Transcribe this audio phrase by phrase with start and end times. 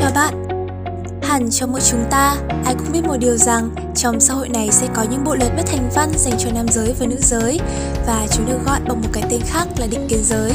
[0.00, 0.34] Chào bạn
[1.22, 4.68] Hẳn trong mỗi chúng ta, ai cũng biết một điều rằng trong xã hội này
[4.72, 7.60] sẽ có những bộ luật bất thành văn dành cho nam giới và nữ giới
[8.06, 10.52] và chúng được gọi bằng một cái tên khác là định kiến giới.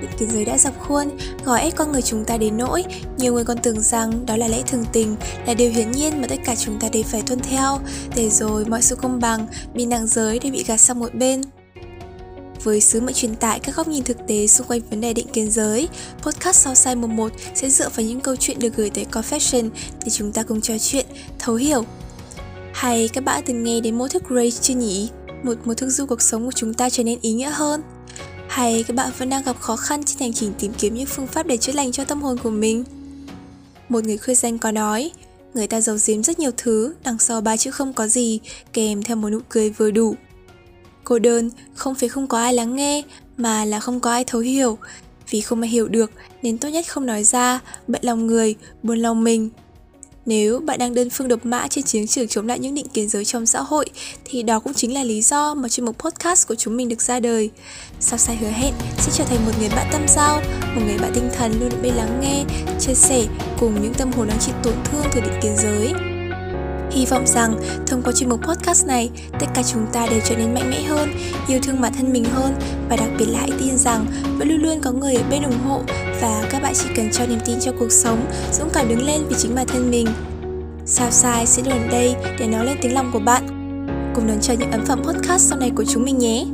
[0.00, 1.10] Định kiến giới đã dập khuôn,
[1.44, 2.84] gò ép con người chúng ta đến nỗi
[3.16, 5.16] nhiều người còn tưởng rằng đó là lẽ thường tình,
[5.46, 7.78] là điều hiển nhiên mà tất cả chúng ta đều phải tuân theo,
[8.16, 11.42] để rồi mọi sự công bằng, bình đẳng giới đều bị gạt sang một bên
[12.64, 15.26] với sứ mệnh truyền tải các góc nhìn thực tế xung quanh vấn đề định
[15.32, 19.06] kiến giới, podcast sau Sai 11 sẽ dựa vào những câu chuyện được gửi tới
[19.12, 19.70] Confession
[20.04, 21.06] để chúng ta cùng trò chuyện,
[21.38, 21.84] thấu hiểu.
[22.74, 25.08] Hay các bạn từng nghe đến mô thức Grace chưa nhỉ?
[25.42, 27.82] Một mô thức giúp cuộc sống của chúng ta trở nên ý nghĩa hơn.
[28.48, 31.26] Hay các bạn vẫn đang gặp khó khăn trên hành trình tìm kiếm những phương
[31.26, 32.84] pháp để chữa lành cho tâm hồn của mình?
[33.88, 35.10] Một người khuyên danh có nói,
[35.54, 38.40] người ta giấu giếm rất nhiều thứ đằng sau ba chữ không có gì
[38.72, 40.16] kèm theo một nụ cười vừa đủ
[41.04, 43.02] Cô đơn không phải không có ai lắng nghe
[43.36, 44.78] mà là không có ai thấu hiểu.
[45.30, 46.10] Vì không ai hiểu được
[46.42, 49.50] nên tốt nhất không nói ra, bận lòng người, buồn lòng mình.
[50.26, 53.08] Nếu bạn đang đơn phương độc mã trên chiến trường chống lại những định kiến
[53.08, 53.86] giới trong xã hội
[54.24, 57.02] thì đó cũng chính là lý do mà chuyên mục podcast của chúng mình được
[57.02, 57.50] ra đời.
[58.00, 60.40] Sao sai hứa hẹn sẽ trở thành một người bạn tâm giao,
[60.74, 62.44] một người bạn tinh thần luôn bên lắng nghe,
[62.80, 63.26] chia sẻ
[63.60, 66.11] cùng những tâm hồn đang chịu tổn thương từ định kiến giới.
[66.94, 70.36] Hy vọng rằng thông qua chuyên mục podcast này, tất cả chúng ta đều trở
[70.36, 71.08] nên mạnh mẽ hơn,
[71.48, 72.54] yêu thương bản thân mình hơn
[72.88, 74.06] và đặc biệt là hãy tin rằng
[74.38, 75.82] vẫn luôn luôn có người ở bên ủng hộ
[76.20, 79.22] và các bạn chỉ cần cho niềm tin cho cuộc sống, dũng cảm đứng lên
[79.28, 80.06] vì chính bản thân mình.
[80.86, 83.46] Sao sai sẽ luôn đây để nói lên tiếng lòng của bạn.
[84.14, 86.44] Cùng đón chờ những ấn phẩm podcast sau này của chúng mình nhé.